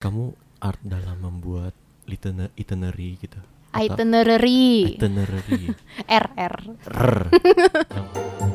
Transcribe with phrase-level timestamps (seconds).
[0.00, 0.32] kamu
[0.64, 1.76] art dalam membuat
[2.56, 3.36] itinerary gitu
[3.70, 4.96] Atau- Itinerary.
[4.96, 5.76] itinerary
[6.08, 6.56] R R.
[6.88, 7.20] Rrr.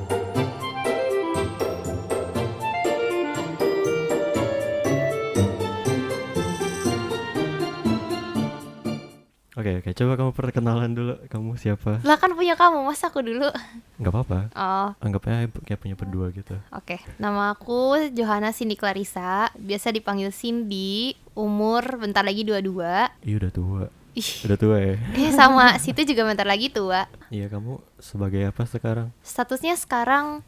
[9.66, 9.98] Oke oke.
[9.98, 11.14] Coba kamu perkenalan dulu.
[11.26, 11.98] Kamu siapa?
[12.06, 13.50] Lah kan punya kamu, masa aku dulu?
[13.98, 14.40] nggak apa-apa.
[14.54, 16.54] Oh, anggapnya kayak punya berdua gitu.
[16.70, 17.02] Oke.
[17.18, 21.18] Nama aku Johanna Cindy Clarissa, biasa dipanggil Cindy.
[21.34, 23.26] Umur bentar lagi 22.
[23.26, 23.84] iya udah tua.
[24.14, 24.96] Ih, udah tua ya?
[25.18, 25.74] Eh sama.
[25.82, 27.10] Situ juga bentar lagi tua.
[27.34, 29.10] iya kamu sebagai apa sekarang?
[29.26, 30.46] Statusnya sekarang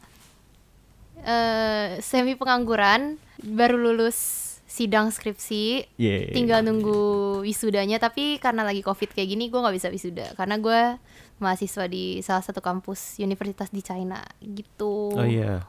[1.26, 6.36] eh semi pengangguran, baru lulus sidang skripsi, Yeay.
[6.36, 10.80] tinggal nunggu wisudanya tapi karena lagi covid kayak gini gue nggak bisa wisuda karena gue
[11.40, 15.64] mahasiswa di salah satu kampus universitas di China gitu Oh iya.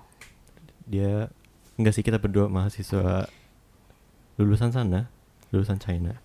[0.84, 1.32] Dia
[1.80, 3.32] enggak sih kita berdua mahasiswa
[4.36, 5.08] lulusan sana,
[5.56, 6.20] lulusan China.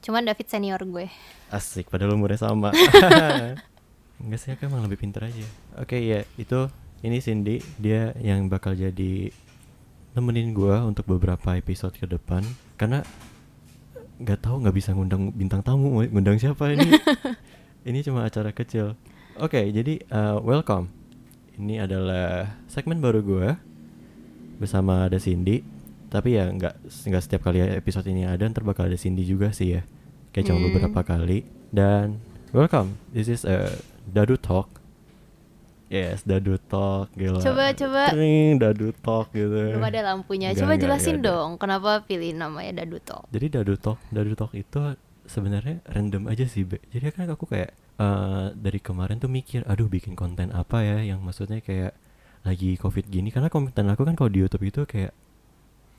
[0.00, 1.12] cuman David senior gue
[1.52, 2.70] Asik, padahal umurnya sama.
[4.22, 5.44] enggak sih, aku emang lebih pintar aja.
[5.82, 6.70] Oke, ya, itu
[7.02, 9.28] ini Cindy, dia yang bakal jadi
[10.10, 12.42] nemenin gua untuk beberapa episode ke depan
[12.74, 13.06] karena
[14.20, 16.02] nggak tahu nggak bisa ngundang bintang tamu.
[16.02, 16.90] Ngundang siapa ini?
[17.88, 18.92] Ini cuma acara kecil.
[19.40, 20.92] Oke jadi uh, welcome.
[21.56, 23.48] Ini adalah segmen baru gua
[24.58, 25.64] bersama ada Cindy.
[26.10, 26.74] Tapi ya nggak
[27.06, 29.82] nggak setiap kali episode ini ada ntar bakal ada Cindy juga sih ya.
[30.34, 30.66] Kayak cuma Hmm.
[30.74, 31.46] beberapa kali.
[31.70, 32.18] Dan
[32.50, 32.98] welcome.
[33.14, 34.79] This is a Dadu Talk
[35.90, 38.02] yes Dadu Talk gila Coba, coba.
[38.08, 41.26] Tring, Dadu Talk gitu belum ada lampunya Nggak, coba nggak, jelasin ada.
[41.26, 44.78] dong kenapa pilih namanya Dadu Talk Jadi Dadu Talk, Dadu Talk itu
[45.26, 46.82] sebenarnya random aja sih, Be.
[46.90, 51.20] Jadi kan aku kayak eh, dari kemarin tuh mikir, aduh bikin konten apa ya yang
[51.20, 51.94] maksudnya kayak
[52.40, 55.12] lagi covid gini karena konten aku kan kalau di YouTube itu kayak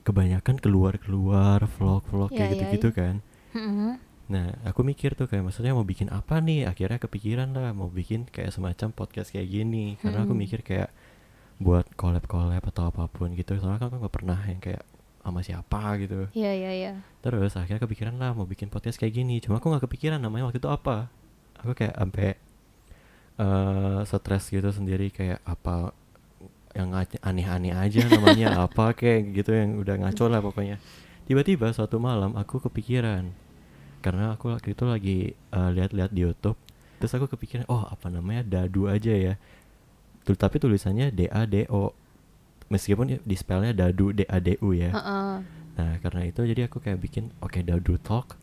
[0.02, 2.96] kebanyakan keluar-keluar vlog-vlog Iya, kayak iya, gitu-gitu iya.
[2.98, 3.14] kan.
[3.54, 3.90] Mhm.
[4.32, 6.64] Nah, aku mikir tuh kayak maksudnya mau bikin apa nih?
[6.64, 10.00] Akhirnya kepikiran lah mau bikin kayak semacam podcast kayak gini.
[10.00, 10.42] Karena aku Mm-mm.
[10.48, 10.88] mikir kayak
[11.60, 13.60] buat collab-collab atau apa pun gitu.
[13.60, 14.82] Soalnya kan aku nggak pernah yang kayak
[15.22, 16.26] sama siapa gitu.
[16.34, 16.92] iya iya iya
[17.22, 19.38] Terus akhirnya kepikiran lah mau bikin podcast kayak gini.
[19.44, 21.12] Cuma aku nggak kepikiran namanya waktu itu apa.
[21.60, 22.28] Aku kayak sampai
[23.36, 25.92] eh stres gitu sendiri kayak apa
[26.72, 26.88] yang
[27.20, 30.80] aneh-aneh aja namanya apa kayak gitu yang udah ngaco lah pokoknya.
[31.28, 33.30] Tiba-tiba suatu malam aku kepikiran
[34.02, 36.58] karena aku waktu itu lagi eh, lihat-lihat di YouTube.
[36.98, 39.34] Terus aku kepikiran, oh apa namanya dadu aja ya.
[40.26, 41.94] Tul- tapi tulisannya D A D O.
[42.68, 44.90] Meskipun di spellnya dadu D A D U ya.
[44.90, 45.34] Heeh.
[45.72, 48.42] Nah karena itu jadi aku kayak bikin oke Dadu Talk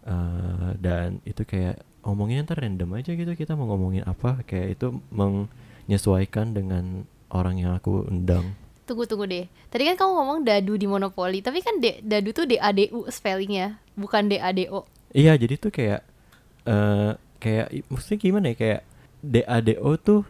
[0.00, 4.96] Eh, dan itu kayak ngomongin ntar random aja gitu kita mau ngomongin apa kayak itu
[5.12, 8.56] menyesuaikan dengan orang yang aku undang.
[8.90, 9.46] Tunggu tunggu deh.
[9.70, 12.90] Tadi kan kamu ngomong Dadu di Monopoli tapi kan D- Dadu tuh D A D
[12.90, 14.82] U spellingnya bukan D A D O.
[15.10, 16.02] Iya jadi tuh kayak
[16.66, 18.80] eh kayak i- maksudnya gimana ya kayak
[19.22, 20.26] D A D O tuh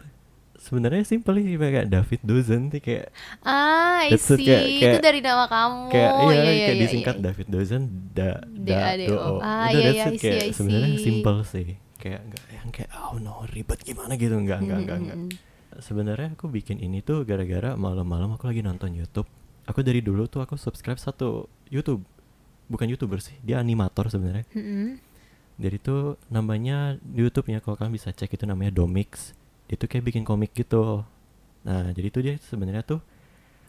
[0.55, 3.09] sebenarnya simpel sih kayak David Dozen sih kayak
[3.41, 4.45] ah I see.
[4.45, 5.89] kayak- itu kayak- dari nama kamu.
[5.89, 7.23] kayak iya, iya, kayak iya, disingkat iya.
[7.25, 7.81] David Dozen
[8.13, 10.21] da da do Ah, Udah, iya, iya, it.
[10.21, 11.67] Kayak sebenarnya simple sih.
[11.97, 14.33] Kayak enggak yang kayak oh no ribet gimana gitu.
[14.33, 15.49] Enggak enggak enggak enggak Mm-mm.
[15.79, 19.29] Sebenarnya aku bikin ini tuh gara-gara malam-malam aku lagi nonton YouTube
[19.63, 22.03] aku dari dulu tuh aku subscribe satu YouTube
[22.67, 24.99] bukan youtuber sih dia animator sebenarnya Mm-mm.
[25.55, 29.31] jadi tuh namanya di YouTube-nya kalau kalian bisa cek itu namanya Domix
[29.67, 31.03] dia tuh kayak bikin komik gitu
[31.61, 32.99] nah jadi tuh dia sebenarnya tuh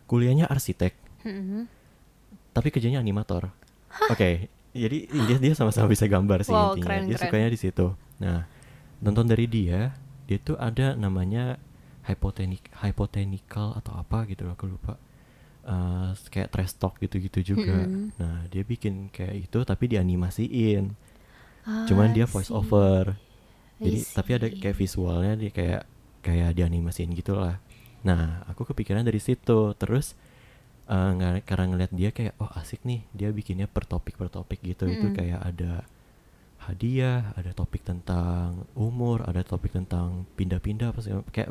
[0.06, 1.70] kuliahnya arsitek Mm-mm.
[2.50, 3.48] tapi kerjanya animator.
[4.08, 6.84] Oke, jadi dia dia sama-sama bisa gambar sih Wow, intinya.
[6.84, 7.28] keren, dia keren.
[7.28, 7.86] sukanya di situ.
[8.19, 8.48] Nah,
[8.98, 9.92] nonton dari dia,
[10.24, 11.60] dia tuh ada namanya
[12.08, 14.94] hypotenik hypothetical atau apa gitu aku lupa.
[15.66, 17.86] Eh, kayak trash talk gitu-gitu juga.
[17.86, 18.12] Mm-mm.
[18.20, 20.84] Nah, dia bikin kayak itu tapi dianimasiin.
[21.66, 22.54] Ah, Cuman dia voice see.
[22.54, 23.18] over.
[23.84, 25.82] Jadi tapi ada kayak visualnya dia kayak
[26.26, 27.58] kayak dianimasiin gitu lah.
[28.06, 29.74] Nah, aku kepikiran dari situ.
[29.78, 30.14] Terus
[30.90, 34.60] eh, nggak- karena ngeliat dia kayak oh asik nih, dia bikinnya per topik per topik
[34.64, 34.86] gitu.
[34.90, 35.14] Itu Mm-mm.
[35.14, 35.84] kayak ada
[36.66, 41.00] hadiah, ada topik tentang umur, ada topik tentang pindah-pindah apa
[41.34, 41.50] kayak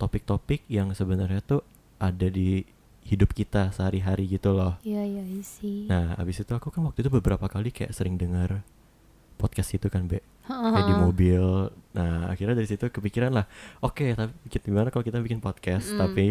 [0.00, 1.60] topik-topik yang sebenarnya tuh
[2.00, 2.64] ada di
[3.04, 4.80] hidup kita sehari-hari gitu loh.
[4.80, 5.84] Iya iya I see.
[5.84, 8.64] Nah, abis itu aku kan waktu itu beberapa kali kayak sering dengar
[9.36, 11.68] podcast itu kan, Be kayak di mobil.
[11.92, 13.44] Nah, akhirnya dari situ kepikiran lah,
[13.78, 16.00] oke, tapi kita- gimana kalau kita bikin podcast Mm-mm.
[16.00, 16.26] tapi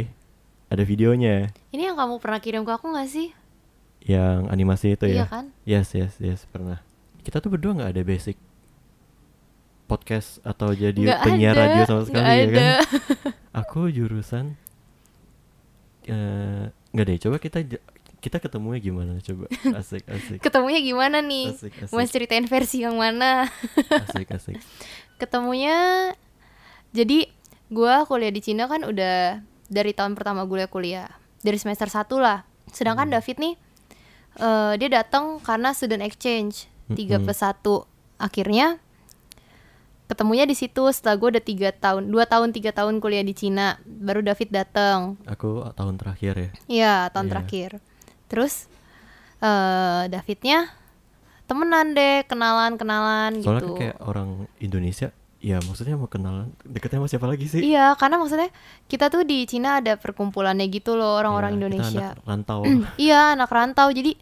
[0.70, 3.30] ada videonya Ini yang kamu pernah kirim ke aku gak sih?
[4.00, 5.26] yang animasi itu Iya ya?
[5.28, 5.46] kan?
[5.68, 6.80] Yes, yes, yes, pernah.
[7.20, 8.40] Kita tuh berdua nggak ada basic
[9.86, 12.64] podcast atau jadi Nggak penyiar ada, radio sama sekali ya kan?
[13.60, 14.56] Aku jurusan
[16.06, 17.60] eh, nggak deh, coba kita
[18.20, 19.48] kita ketemunya gimana coba.
[19.80, 20.40] Asik asik.
[20.44, 21.56] Ketemunya gimana nih?
[21.56, 23.48] Asik mau asik ceritain versi yang mana?
[24.08, 24.60] Asik asik.
[25.16, 26.12] Ketemunya
[26.92, 27.30] jadi
[27.70, 29.40] gua kuliah di Cina kan udah
[29.70, 31.06] dari tahun pertama gue kuliah
[31.46, 32.44] dari semester 1 lah.
[32.74, 33.16] Sedangkan Hmm.
[33.20, 33.54] David nih
[34.40, 37.24] eh, dia datang karena student exchange 3 Mm-mm.
[37.30, 37.62] plus 1
[38.20, 38.68] akhirnya
[40.10, 43.78] ketemunya di situ setelah gue udah tiga tahun dua tahun tiga tahun kuliah di Cina
[43.86, 46.50] baru David datang aku tahun terakhir ya?
[46.66, 47.32] Iya tahun Iya.
[47.32, 47.70] terakhir.
[48.26, 48.54] Terus
[49.40, 50.74] eh Davidnya
[51.46, 53.70] temenan deh kenalan kenalan soalnya gitu.
[53.72, 54.30] kan kayak orang
[54.60, 55.10] Indonesia
[55.40, 58.52] ya maksudnya mau kenalan deketnya sama siapa lagi sih Iya, karena maksudnya
[58.86, 62.08] kita tuh di Cina ada perkumpulannya gitu loh orang-orang Ya, kita Indonesia.
[62.12, 62.60] anak rantau
[63.00, 63.88] iya, anak rantau.
[63.90, 64.20] Jadi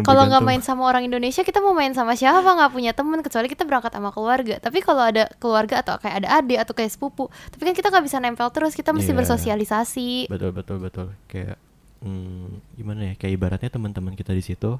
[0.00, 2.46] kalau nggak main sama orang Indonesia, kita mau main sama siapa?
[2.46, 4.54] Nggak punya temen kecuali kita berangkat sama keluarga.
[4.56, 8.04] Tapi kalau ada keluarga atau kayak ada adik atau kayak sepupu, tapi kan kita nggak
[8.04, 8.72] bisa nempel terus.
[8.72, 9.18] Kita mesti Iya.
[9.18, 10.30] bersosialisasi.
[10.30, 11.58] betul betul betul kayak
[11.98, 14.78] hmm, gimana ya kayak ibaratnya teman-teman kita di situ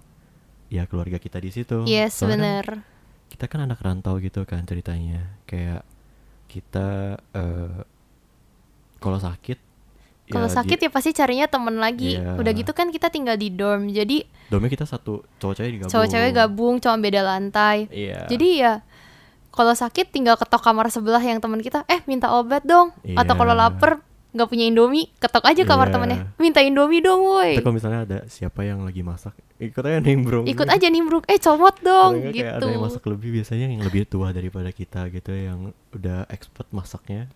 [0.69, 2.94] ya keluarga kita di situ Yes, kan bener.
[3.29, 5.82] Kita kan anak rantau gitu kan ceritanya kayak
[6.47, 7.82] kita eh
[8.99, 9.59] kalau sakit
[10.25, 12.17] Kalau sakit ya pasti carinya temen lagi.
[12.17, 12.41] Iya.
[12.41, 13.93] Udah gitu kan kita tinggal di dorm.
[13.93, 17.85] Jadi domnya kita satu cowok cewek digabung cowok-cewek gabung, cuma beda lantai.
[17.93, 18.81] iya Jadi ya
[19.53, 22.97] kalau sakit tinggal ketok kamar sebelah yang teman kita, eh minta obat dong.
[23.12, 23.69] Atau kalau Iya.
[23.69, 24.00] lapar
[24.34, 25.94] nggak punya Indomie, ketok aja kamar Iya.
[25.94, 27.54] temennya, minta Indomie dong, woi.
[27.62, 29.32] Kalau misalnya ada siapa yang lagi masak
[29.62, 30.44] ikut aja nimbrung.
[30.44, 32.66] Ikut aja nimbruk, eh comot dong, kayak gitu.
[32.66, 37.31] ada yang masak lebih biasanya yang lebih tua daripada kita gitu yang udah expert masaknya.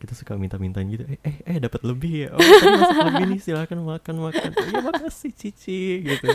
[0.00, 1.04] Kita suka minta-mintain gitu.
[1.04, 2.28] Eh eh, eh dapat lebih ya?
[2.32, 4.50] Oh tadi masak lebih nih silakan makan makan.
[4.56, 6.28] Iya makasih cici gitu.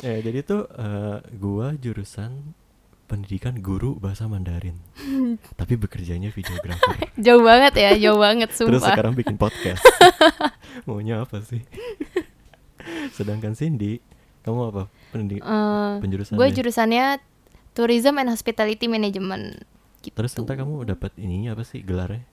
[0.00, 2.56] Ya jadi tuh eh, gua jurusan
[3.10, 4.78] pendidikan guru bahasa Mandarin
[5.60, 6.94] tapi bekerjanya videographer
[7.26, 8.94] Jauh banget ya, jauh banget terus sumpah.
[8.94, 9.82] sekarang bikin podcast
[10.86, 11.66] maunya apa sih
[13.12, 13.98] sedangkan Cindy
[14.40, 17.06] kamu apa pendidik Eh, penjurusannya gue jurusannya
[17.70, 19.62] Tourism and Hospitality Management.
[20.00, 20.10] Gitu.
[20.10, 22.26] Terus entah kamu dapat ininya apa sih gelarnya?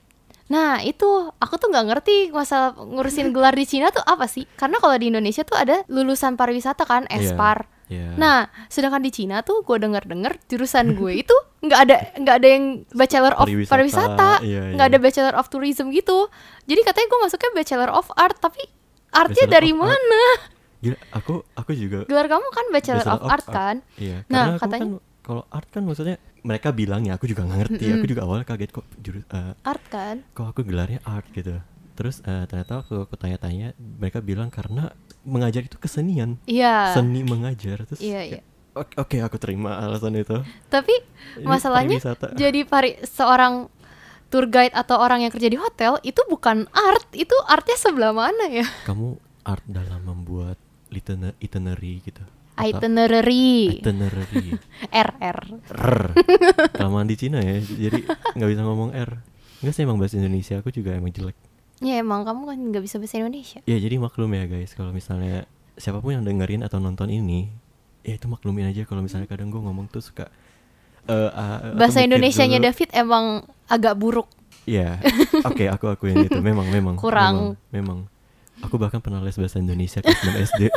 [0.48, 4.50] Nah itu aku tuh nggak ngerti masalah ngurusin gelar di Cina tuh apa sih?
[4.56, 7.22] Karena kalau di Indonesia tuh ada lulusan pariwisata kan, Iya.
[7.22, 7.70] Espar.
[7.88, 8.12] Ya.
[8.14, 8.38] Nah,
[8.68, 13.32] sedangkan di Cina tuh gue denger-denger jurusan gue itu nggak ada nggak ada yang Bachelor
[13.34, 14.92] of Pariwisata, Pariwisata, iya, nggak iya.
[14.92, 16.28] ada Bachelor of Tourism gitu.
[16.64, 18.60] Jadi katanya gue masuknya Bachelor of Art, tapi
[19.10, 19.88] artnya Bachelor dari of Art.
[19.88, 20.22] mana?
[20.78, 23.76] Gila, aku aku juga Gelar kamu kan Bachelor, Bachelor of, Art, kan?
[23.96, 27.58] Iya, Nah, karena katanya- kan kalau art kan maksudnya mereka bilang ya, aku juga nggak
[27.66, 27.84] ngerti.
[27.92, 30.24] Aku juga awalnya kaget kok jurus eh, Art kan?
[30.32, 31.60] kok aku gelarnya art gitu.
[31.98, 34.94] Terus eh, ternyata aku, aku tanya-tanya, mereka bilang karena
[35.26, 36.94] mengajar itu kesenian, Iya.
[36.94, 37.82] seni mengajar.
[37.82, 38.42] Terus Iya, kayak, iya.
[38.78, 40.38] Oke, oke, aku terima alasan itu.
[40.70, 40.94] Tapi
[41.42, 42.38] masalahnya pariwisata.
[42.38, 43.66] jadi pari seorang
[44.30, 48.46] tour guide atau orang yang kerja di hotel itu bukan art, itu artnya sebelah mana
[48.46, 48.62] ya?
[48.86, 50.54] Kamu art dalam membuat
[51.42, 52.22] itinerary gitu.
[52.54, 53.82] Itinerary.
[53.82, 54.46] Itinerary.
[54.94, 55.38] R R.
[55.74, 55.98] R.
[56.74, 59.10] Kelamaan di Cina ya, jadi nggak bisa ngomong R.
[59.58, 61.34] Enggak sih emang bahasa Indonesia aku juga emang jelek.
[61.78, 63.60] Ya emang kamu kan nggak bisa bahasa Indonesia.
[63.62, 65.46] Ya jadi maklum ya guys, kalau misalnya
[65.78, 67.54] siapa pun yang dengerin atau nonton ini,
[68.02, 70.26] ya itu maklumin aja kalau misalnya kadang gue ngomong tuh suka
[71.06, 72.66] eh, ah, atau Bahasa mikir Indonesianya dulu.
[72.66, 73.24] David emang
[73.70, 74.26] agak buruk.
[74.66, 74.98] Iya,
[75.48, 76.42] oke aku akuin itu.
[76.42, 76.98] Memang, memang.
[76.98, 77.56] Kurang.
[77.70, 78.18] Memang, memang.
[78.66, 80.62] Aku bahkan pernah les bahasa Indonesia kelas 6 SD.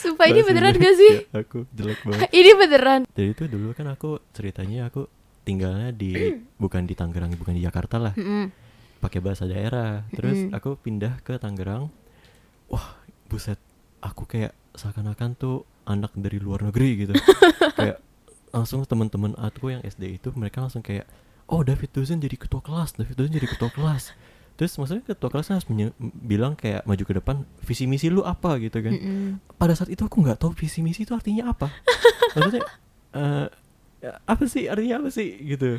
[0.00, 1.14] Sumpah ini beneran gak Indonesia, sih?
[1.30, 2.26] Aku jelek banget.
[2.34, 3.00] Ini beneran.
[3.14, 5.06] Jadi itu dulu kan aku ceritanya aku
[5.42, 6.12] tinggalnya di
[6.62, 8.14] bukan di Tangerang, bukan di Jakarta lah.
[8.16, 8.52] Mm-mm.
[9.00, 10.04] Pakai bahasa daerah.
[10.12, 11.88] Terus aku pindah ke Tangerang.
[12.68, 13.56] Wah, buset.
[14.00, 17.12] Aku kayak seakan-akan tuh anak dari luar negeri gitu.
[17.78, 18.00] kayak
[18.50, 21.06] langsung teman-teman aku yang SD itu mereka langsung kayak
[21.50, 24.14] oh David Duzen jadi ketua kelas, David Duzen jadi ketua kelas.
[24.60, 25.66] Terus maksudnya ketua kelasnya harus
[26.20, 29.40] bilang kayak maju ke depan visi misi lu apa gitu kan Mm-mm.
[29.56, 31.72] pada saat itu aku nggak tahu visi misi itu artinya apa
[32.36, 32.68] maksudnya
[33.16, 33.48] eh, ya,
[34.02, 34.66] apa sih?
[34.66, 35.28] Artinya apa sih?
[35.36, 35.76] Gitu.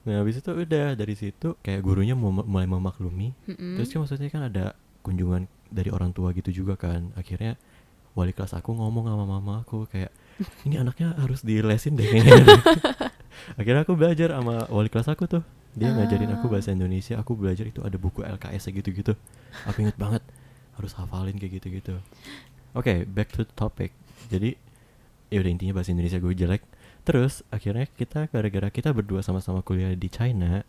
[0.00, 3.36] Nah habis itu udah dari situ kayak gurunya mulai memaklumi.
[3.44, 3.76] Mm-mm.
[3.76, 4.64] terus kan maksudnya kan ada
[5.00, 7.12] kunjungan dari orang tua gitu juga kan.
[7.14, 7.60] Akhirnya
[8.16, 10.10] wali kelas aku ngomong sama mama aku kayak
[10.64, 12.40] ini anaknya harus dilesin deh kayaknya.
[13.60, 15.44] Akhirnya aku belajar sama wali kelas aku tuh.
[15.70, 16.58] Dia ngajarin aku Ah.
[16.58, 19.14] bahasa Indonesia aku belajar itu ada buku LKS gitu gitu
[19.62, 20.18] aku inget banget
[20.74, 21.94] harus hafalin kayak gitu gitu
[22.74, 23.94] oke back to the topic.
[24.26, 24.58] Jadi
[25.30, 26.62] ya udah intinya bahasa Indonesia gue jelek
[27.00, 30.62] terus akhirnya kita gara-gara kita berdua sama-sama kuliah di China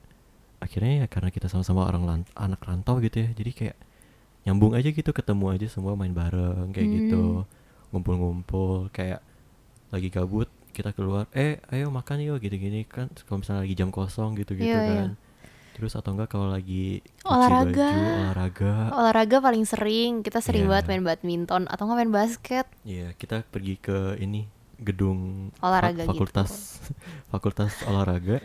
[0.58, 3.78] akhirnya ya karena kita sama-sama orang lan- anak rantau gitu ya jadi kayak
[4.42, 7.46] nyambung aja gitu ketemu aja semua main bareng kayak gitu
[7.92, 9.20] ngumpul-ngumpul kayak
[9.92, 13.92] lagi gabut kita keluar eh ayo makan yuk gitu gini kan kalau misalnya lagi jam
[13.92, 15.10] kosong gitu gitu Iya, kan
[15.72, 17.92] terus atau enggak kalau lagi Olahraga.
[17.92, 20.70] baju, olahraga Olahraga paling sering, kita sering Iya.
[20.72, 22.66] banget main badminton atau nggak main basket.
[22.84, 24.46] Iya, kita pergi ke ini
[24.82, 26.10] gedung Olahraga gitu.
[26.10, 26.82] fakultas
[27.32, 28.42] fakultas olahraga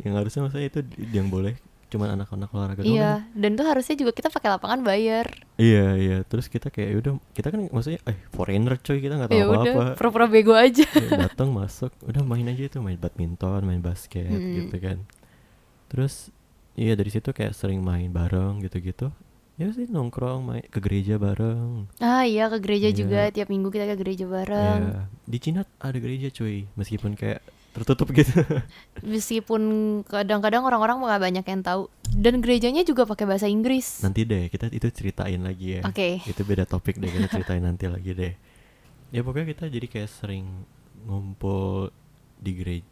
[0.00, 1.54] yang harusnya maksudnya itu yang boleh
[1.86, 2.98] cuman anak-anak olahraga doang kan.
[2.98, 5.26] Iya, dan tuh harusnya juga kita pakai lapangan bayar.
[5.54, 6.16] Iya, iya.
[6.26, 9.46] Terus kita kayak "Ya udah kita kan maksudnya eh foreigner coy, kita nggak tahu Ya
[9.46, 9.84] udah, apa-apa.
[9.94, 10.82] pura-pura bego aja.
[10.90, 14.54] Ya, datang masuk, udah main aja itu, main badminton, main basket Mm.
[14.66, 14.98] gitu kan.
[15.86, 16.34] Terus
[16.74, 19.14] iya dari situ kayak sering main bareng gitu-gitu.
[19.54, 21.86] Ya sih nongkrong, main ke gereja bareng.
[21.98, 22.96] Ah iya ke gereja Iya.
[22.96, 24.80] juga tiap minggu kita ke gereja bareng.
[24.84, 25.00] Iya.
[25.24, 27.38] Di Cina ada gereja cuy, meskipun kayak
[27.70, 28.38] tertutup gitu.
[29.02, 29.62] Meskipun
[30.06, 33.98] kadang-kadang orang-orang nggak banyak yang tahu dan gerejanya juga pakai bahasa Inggris.
[33.98, 35.80] nanti deh kita itu ceritain lagi ya.
[35.82, 36.22] Oke.
[36.22, 38.34] Itu beda topik deh kita ceritain nanti lagi deh.
[39.10, 40.46] Ya pokoknya kita jadi kayak sering
[41.02, 41.90] ngumpul
[42.38, 42.86] di gereja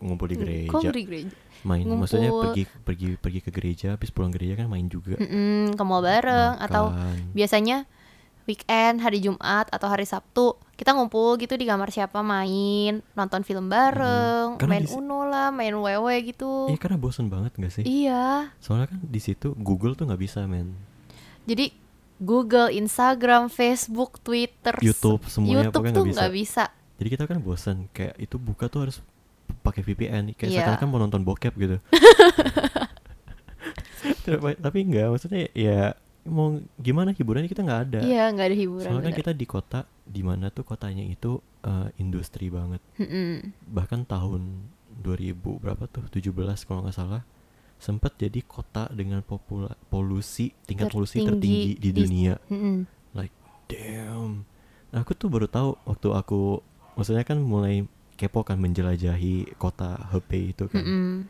[0.00, 0.70] ngumpul di gereja.
[0.72, 1.34] Kok di gereja?
[1.60, 2.56] main maksudnya Ngumpul.
[2.56, 6.56] pergi pergi pergi ke gereja habis pulang gereja kan main juga Mm-mm, ke mall bareng
[6.56, 7.36] atau Makan.
[7.36, 7.76] biasanya
[8.48, 13.68] weekend hari Jumat atau hari Sabtu kita ngumpul gitu di kamar siapa main nonton film
[13.68, 18.48] bareng Karena main Uno lah main wewe gitu iya karena bosen banget gak sih iya
[18.56, 20.72] soalnya kan di situ Google tuh nggak bisa men
[21.44, 21.76] jadi
[22.16, 26.64] Google Instagram Facebook Twitter YouTube semuanya YouTube tuh nggak bisa.
[26.72, 29.04] bisa jadi kita kan bosen kayak itu buka tuh harus
[29.70, 30.58] pakai VPN kayak Iya.
[30.60, 31.76] sekarang kan mau nonton bokep gitu
[34.60, 39.00] Tapi- enggak maksudnya ya mau gimana hiburannya kita nggak ada iya nggak ada hiburan soalnya
[39.02, 39.20] kan bener.
[39.24, 43.56] kita di kota di mana tuh kotanya itu eh, industri banget Mm-mm.
[43.66, 44.68] bahkan tahun
[45.00, 46.28] 2000 berapa tuh 17
[46.68, 47.24] kalau nggak salah
[47.80, 52.84] sempat jadi kota dengan popula polusi tingkat polusi tertinggi di, dunia Mm-mm.
[53.16, 53.32] like
[53.64, 54.44] damn
[54.92, 56.60] nah, aku tuh baru tahu waktu aku
[56.94, 57.88] maksudnya kan mulai
[58.20, 60.84] kepo kan menjelajahi kota Hebei itu kan.
[60.84, 61.24] Mm-mm.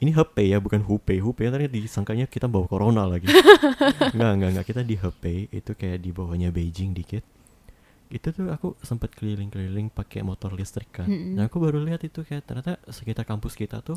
[0.00, 1.24] ini Hebei ya bukan Hubei.
[1.24, 3.28] Hubei tadi disangkanya kita bawa corona lagi.
[4.16, 4.66] Nggak nggak nggak.
[4.68, 7.24] Kita di Hebei itu kayak di bawahnya Beijing dikit.
[8.12, 11.08] Itu tuh aku sempat keliling-keliling pakai motor listrik kan.
[11.08, 11.40] Mm-mm.
[11.40, 13.96] nah aku baru lihat itu kayak ternyata sekitar kampus kita tuh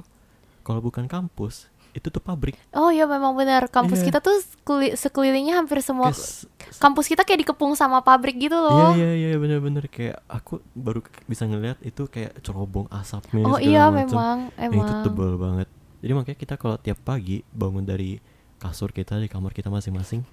[0.63, 2.57] kalau bukan kampus itu tuh pabrik.
[2.71, 3.65] Oh iya memang benar.
[3.67, 4.05] Kampus Iya.
[4.07, 6.45] kita tuh sekeli- sekelilingnya hampir semua Kayak s-
[6.75, 10.99] kampus kita kayak dikepung sama pabrik gitu Iya loh iya iya bener-bener kayak aku baru
[11.23, 14.09] bisa ngeliat itu kayak cerobong asapnya oh iya macem.
[14.09, 15.03] memang Yang itu emang.
[15.03, 15.67] tebel banget.
[15.99, 18.17] Jadi makanya kita kalau tiap pagi bangun dari
[18.57, 20.23] kasur kita di kamar kita masing-masing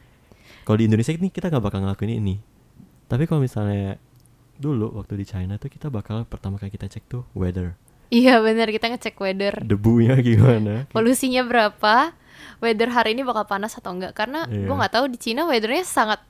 [0.63, 2.41] kalau di Indonesia ini kita nggak bakal ngelakuin ini.
[3.05, 3.99] Tapi kalau misalnya
[4.57, 7.75] dulu waktu di China tuh kita bakal pertama kali kita cek tuh weather
[8.11, 8.69] Iya bener.
[8.69, 9.63] Kita ngecek weather.
[9.63, 10.85] Debunya gimana?
[10.95, 12.11] Polusinya berapa?
[12.61, 14.13] Weather hari ini bakal panas atau enggak?
[14.13, 14.67] Karena Iya.
[14.67, 16.21] gua nggak tahu di Cina weathernya sangat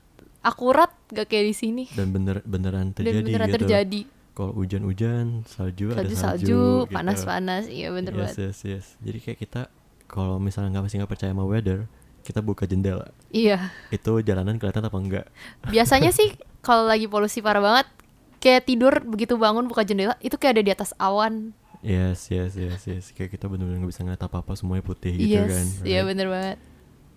[0.41, 1.83] akurat Gak kayak di sini.
[1.91, 3.57] Dan bener beneran Dan terjadi beneran gitu.
[3.59, 4.01] terjadi.
[4.31, 6.93] Kalau hujan-hujan salju, ada Salju salju, salju gitu.
[6.95, 7.63] Panas-panas.
[7.67, 8.37] Iya bener yes, banget.
[8.39, 8.85] yes, yes.
[9.03, 9.61] Jadi kayak kita
[10.07, 11.83] kalau misalnya nggak masih nggak percaya sama weather,
[12.23, 13.11] kita buka jendela.
[13.27, 13.75] Iya.
[13.91, 15.25] Itu jalanan kelihatan apa enggak?
[15.67, 17.89] Biasanya sih Kalau lagi polusi parah banget
[18.37, 22.85] Kayak tidur begitu bangun buka jendela Itu kayak ada di atas awan Yes, yes, yes,
[22.85, 23.05] yes.
[23.09, 25.67] Kayak kita benar-benar nggak bisa ngeliat apa-apa, semuanya putih gitu Yes kan.
[25.81, 26.09] Iya right?
[26.13, 26.57] bener banget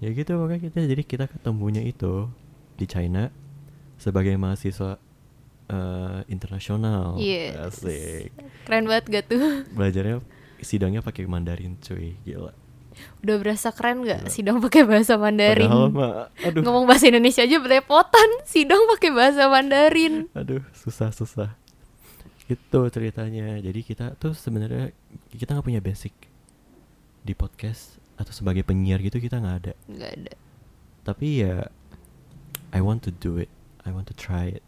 [0.03, 2.29] Ya gitu makanya kita jadi kita ketemunya itu
[2.75, 3.29] di China
[3.97, 4.99] sebagai mahasiswa
[5.69, 7.17] eh, internasional.
[7.21, 8.33] Yes Asik.
[8.65, 10.25] Keren banget gak tuh Belajarnya
[10.65, 12.53] sidangnya pakai Mandarin cuy, gila.
[13.27, 16.63] Udah berasa keren gak sidang pakai bahasa Mandarin Padahal mah aduh.
[16.63, 21.59] Ngomong bahasa Indonesia aja belepotan Sidang pakai bahasa Mandarin aduh susah susah
[22.45, 23.57] itu ceritanya.
[23.61, 24.93] Jadi kita tuh sebenarnya
[25.33, 26.13] kita nggak punya basic
[27.25, 29.73] di podcast atau sebagai penyiar gitu kita nggak ada.
[29.89, 30.35] Gak ada.
[31.05, 31.67] Tapi ya
[32.71, 33.51] I want to do it.
[33.85, 34.65] I want to try it.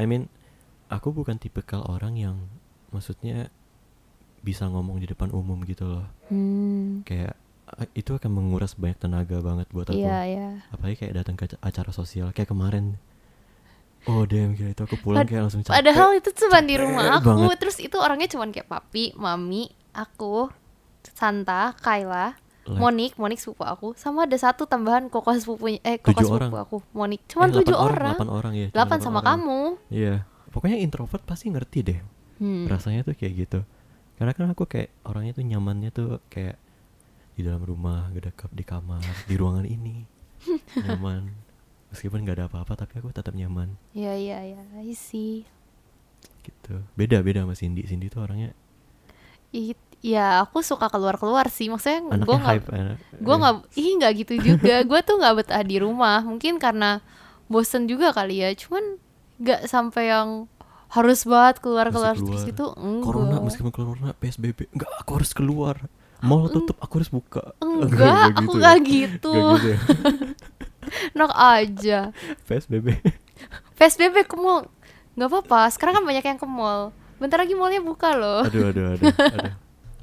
[0.00, 0.32] I mean
[0.88, 2.36] aku bukan tipikal orang yang
[2.90, 3.52] maksudnya
[4.40, 6.06] bisa ngomong di depan umum gitu loh.
[6.32, 7.04] Hmm.
[7.04, 7.36] Kayak
[7.76, 10.00] eh, itu akan menguras banyak tenaga banget buat aku.
[10.00, 10.48] Iya iya.
[10.72, 12.32] Apalagi kayak datang ke aca- acara sosial.
[12.32, 12.96] Kayak kemarin
[14.04, 17.04] oh damn gila itu aku pulang Pad- kayak langsung capek Padahal itu cuma di rumah
[17.14, 17.56] aku banget.
[17.58, 20.48] Terus itu orangnya cuma kayak papi, mami, aku,
[21.10, 26.22] Santa, Kayla, Like- Monik, Monik sepupu aku Sama ada satu tambahan kokos sepupunya Eh Tujuh
[26.22, 26.50] sepupu orang.
[26.54, 29.28] aku, Monik Cuman Eh, tujuh orang, delapan orang ya cuma Delapan delapan sama orang.
[29.30, 30.14] kamu iya
[30.48, 31.98] pokoknya introvert pasti ngerti deh
[32.36, 32.66] hmm.
[32.66, 33.60] rasanya tuh kayak gitu
[34.14, 36.58] karena kan aku kayak orangnya tuh nyamannya tuh kayak
[37.32, 40.04] di dalam rumah gedekap di kamar di ruangan ini
[40.84, 41.30] nyaman
[41.90, 43.74] meskipun nggak ada apa-apa tapi aku tetap nyaman.
[43.92, 44.62] Iya iya iya.
[44.80, 45.44] I see.
[46.40, 46.82] Gitu.
[46.94, 47.84] Beda beda sama Cindy.
[47.84, 48.56] Cindy tuh orangnya
[49.50, 51.68] It, Ya aku suka keluar-keluar sih.
[51.68, 54.74] Maksudnya gue gak anak, gue eh, nggak ih nggak gitu juga.
[54.88, 56.24] Gue tuh nggak betah di rumah.
[56.24, 57.04] Mungkin karena
[57.52, 58.48] bosen juga kali ya.
[58.56, 58.96] Cuman
[59.36, 60.48] nggak sampai yang
[60.90, 63.06] harus banget keluar keluar mesti terus itu enggak.
[63.06, 65.76] Corona meskipun corona PSBB enggak aku harus keluar.
[66.20, 67.52] Mall tutup aku harus buka.
[67.60, 68.60] Enggak, aku ya?
[68.60, 69.32] nggak gitu.
[69.36, 69.78] Nggak gitu ya?
[71.12, 71.98] Enak aja.
[72.44, 72.96] PSBB
[73.74, 74.68] PSBB ke mall.
[75.12, 76.92] Nggak apa-apa, sekarang kan banyak yang ke mall.
[77.16, 78.40] Bentar lagi mallnya buka loh.
[78.42, 79.06] aduh aduh aduh,
[79.36, 79.52] aduh.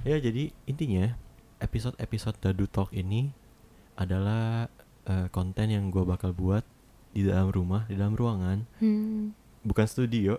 [0.03, 1.17] ya jadi intinya
[1.57, 3.33] episode episode Dadu Talk ini
[3.93, 4.69] adalah
[5.03, 6.61] eh, konten yang gue bakal buat
[7.09, 9.33] di dalam rumah di dalam ruangan Hmm.
[9.65, 10.37] bukan studio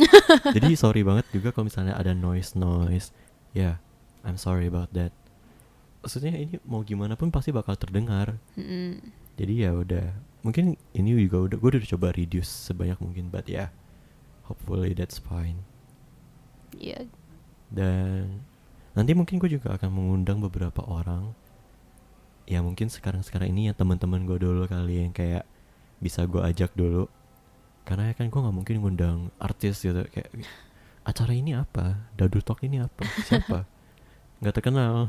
[0.56, 3.12] jadi sorry banget juga kalau misalnya ada noise noise
[3.52, 3.76] ya
[4.24, 5.12] I'm sorry about that
[6.00, 9.04] maksudnya ini mau gimana pun pasti bakal terdengar Mm-mm.
[9.34, 10.06] Jadi ya udah
[10.44, 13.72] mungkin ini juga udah gue udah coba reduce sebanyak mungkin but ya
[14.44, 15.64] hopefully that's fine.
[16.74, 17.06] Iya.
[17.70, 18.42] dan
[18.98, 21.34] nanti mungkin gue juga akan mengundang beberapa orang.
[22.44, 25.48] Ya mungkin sekarang sekarang ini ya teman-teman gue dulu kali yang kayak
[25.98, 27.08] bisa gue ajak dulu.
[27.88, 30.30] Karena ya kan gue nggak mungkin ngundang artis gitu kayak
[31.04, 32.10] acara ini apa?
[32.18, 33.02] Dadu talk ini apa?
[33.24, 33.64] Siapa?
[34.42, 35.08] Nggak terkenal.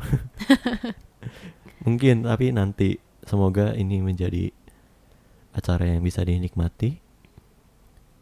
[1.85, 4.53] Mungkin tapi nanti semoga ini menjadi
[5.51, 6.99] acara yang bisa dinikmati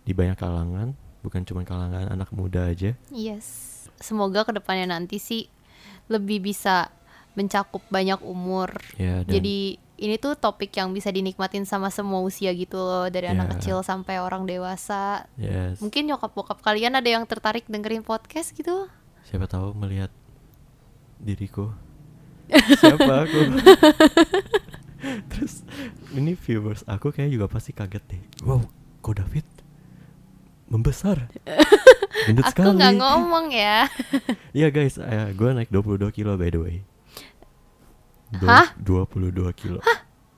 [0.02, 3.70] di banyak kalangan bukan cuma kalangan anak muda aja Yes.
[3.96, 5.48] Semoga ke depannya nanti sih
[6.06, 6.92] lebih bisa
[7.34, 8.76] mencakup banyak umur.
[8.94, 9.58] ya dan Jadi
[9.96, 13.52] ini tuh topik yang bisa dinikmatin sama semua usia gitu loh dari anak Ya.
[13.56, 15.26] kecil sampai orang dewasa.
[15.34, 18.92] yes Mungkin nyokap bokap kalian ada yang tertarik dengerin podcast gitu.
[19.24, 20.12] siapa tahu melihat
[21.18, 21.72] diriku
[22.76, 23.40] siapa aku
[25.30, 25.64] terus
[26.12, 28.64] ini viewers aku kayak juga pasti kaget deh wow
[29.00, 29.46] kok David
[30.66, 31.28] membesar
[32.26, 33.86] gendut Aku sekali nggak ngomong ya.
[34.58, 34.96] iya guys
[35.34, 36.78] gue naik 22 kilo by the way
[38.32, 38.74] Du- Hah?
[38.78, 39.80] 22 kilo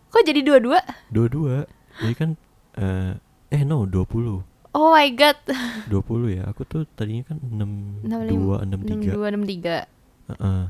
[0.09, 0.79] Kok jadi dua-dua?
[1.07, 1.67] dua-dua
[1.97, 2.29] jadi kan
[2.75, 3.13] eh
[3.49, 4.43] eh no 20
[4.75, 5.39] Oh my god.
[5.87, 9.87] 20 ya aku tuh tadinya kan 62 63 62 63.
[10.27, 10.63] Heeh.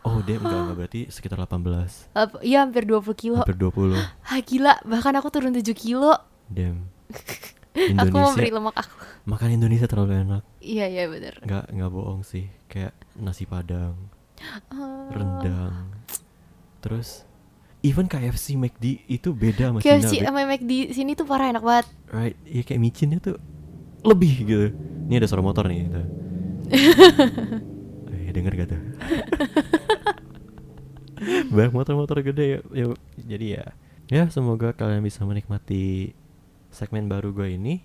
[0.00, 2.10] Oh, dia enggak, enggak berarti sekitar 18.
[2.12, 3.38] Apa- Iya hampir 20 kilo.
[3.38, 3.96] Hampir 20.
[4.22, 6.12] Ah gila, bahkan aku turun 7 kilo.
[6.46, 6.90] Damn.
[7.70, 8.56] Aku mau beri Indonesia.
[8.56, 8.94] lemak aku.
[9.24, 10.42] Makan Indonesia terlalu enak.
[10.58, 11.38] Iya iya bener.
[11.40, 12.50] Enggak, enggak bohong sih.
[12.66, 13.94] Kayak nasi padang,
[14.68, 15.06] Oh.
[15.08, 15.94] rendang.
[16.80, 17.22] Terus
[17.80, 20.02] even KFC McD itu beda sama Cina.
[20.02, 21.86] KFC sama McD sini tuh parah enak banget.
[22.10, 23.38] Right, ya kayak micinnya tuh
[24.02, 24.74] lebih gitu.
[25.06, 26.02] Ini ada suara motor nih gitu.
[28.10, 28.80] eh, denger gak tuh?
[31.54, 32.86] Banyak motor-motor gede ya, ya.
[33.20, 33.64] Jadi ya,
[34.08, 36.16] ya semoga kalian bisa menikmati
[36.72, 37.84] segmen baru gue ini.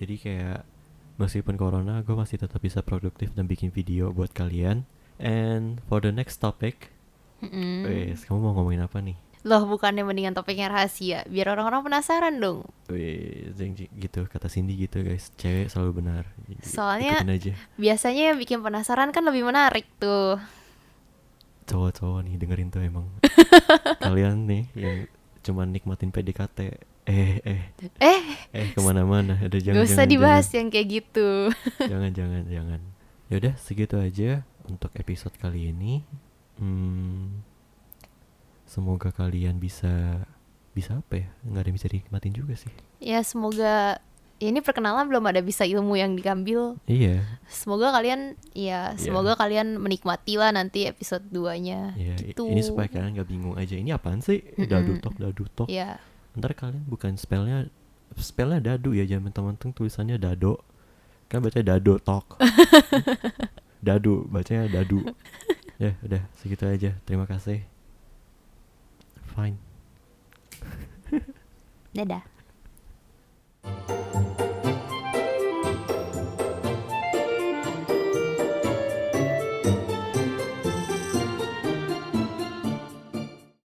[0.00, 0.60] Jadi kayak
[1.20, 4.88] meskipun corona, gue masih tetap bisa produktif dan bikin video buat kalian.
[5.22, 6.90] And for the next topic,
[7.44, 7.86] Mm-mm.
[7.86, 9.14] wes kamu mau ngomongin apa nih?
[9.42, 13.50] Loh bukannya mendingan topiknya rahasia Biar orang-orang penasaran dong Wih,
[13.98, 16.30] gitu kata Cindy gitu guys, cewek selalu benar.
[16.62, 17.52] Soalnya- ikutin aja.
[17.74, 20.38] Biasanya yang bikin penasaran kan lebih menarik tuh
[21.66, 23.06] cowok-cowok nih dengerin tuh emang.
[24.04, 24.98] Kalian nih yang
[25.42, 26.58] cuma nikmatin PDKT
[27.02, 27.62] eh eh.
[27.98, 28.22] Eh.
[28.54, 29.34] Eh ke mana-mana.
[29.42, 31.28] Ada jangan gak usah jangan, dibahas yang kayak gitu.
[31.90, 32.80] Jangan jangan jangan.
[33.32, 36.06] Yaudah segitu aja untuk episode kali ini.
[36.60, 37.42] Hmm,
[38.68, 40.22] semoga kalian bisa
[40.76, 41.28] bisa apa ya?
[41.42, 42.72] Nggak ada yang bisa dinikmatin juga sih.
[43.02, 43.98] Ya semoga
[44.42, 47.22] ya Ini perkenalan belum ada bisa ilmu yang diambil iya.
[47.46, 48.98] Semoga kalian Ya Iya.
[48.98, 52.44] semoga kalian menikmati lah nanti episode 2 nya iya i- gitu.
[52.44, 54.42] ini supaya kalian nggak bingung aja ini apaan sih?
[54.42, 54.66] Mm-mm.
[54.66, 56.02] dadu talk dadu talk Ya
[56.34, 57.70] ntar kalian bukan spellnya
[58.12, 60.58] spellnya dadu ya jangan teman-teman tulisannya dado.
[61.28, 62.36] Kan bacanya dado talk
[63.86, 65.06] dadu bacanya dadu.
[65.78, 66.98] Ya udah segitu aja.
[67.04, 67.62] Terima kasih.
[69.30, 69.56] Fine.
[71.92, 72.24] Dadah